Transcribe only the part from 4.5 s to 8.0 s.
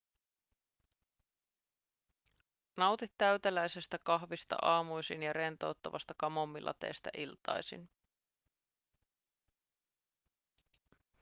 aamuisin ja rentouttavasta kamomillateestä iltaisin